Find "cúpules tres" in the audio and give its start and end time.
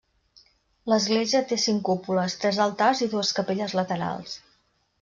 1.91-2.59